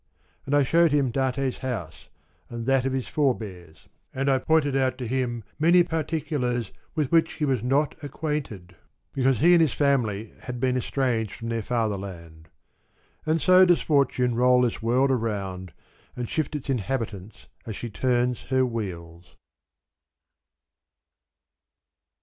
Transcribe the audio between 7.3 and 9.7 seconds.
he 137• I was not acquainted, because he and